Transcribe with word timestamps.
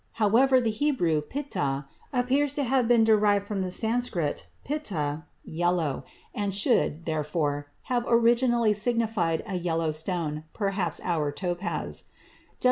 However, 0.13 0.59
the 0.59 0.71
Hebrew 0.71 1.21
piṭdah 1.21 1.85
appears 2.11 2.55
to 2.55 2.63
have 2.63 2.87
been 2.87 3.03
derived 3.03 3.45
from 3.45 3.61
the 3.61 3.69
Sanskrit 3.69 4.47
piṭa, 4.67 5.25
"yellow," 5.45 6.05
and 6.33 6.55
should, 6.55 7.05
therefore, 7.05 7.67
have 7.83 8.05
originally 8.07 8.73
signified 8.73 9.43
a 9.45 9.57
yellow 9.57 9.91
stone, 9.91 10.45
perhaps 10.55 10.99
our 11.03 11.31
topaz. 11.31 12.05